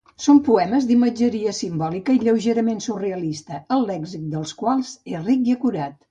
[0.25, 5.97] Són poemes d'imatgeria simbòlica i lleugerament surrealista, el lèxic dels quals és ric i acurat.